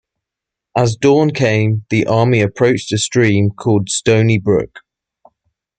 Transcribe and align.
As 0.75 0.95
dawn 0.95 1.29
came, 1.29 1.85
the 1.91 2.07
army 2.07 2.41
approached 2.41 2.91
a 2.91 2.97
stream 2.97 3.51
called 3.51 3.87
Stony 3.91 4.39
Brook. 4.39 4.79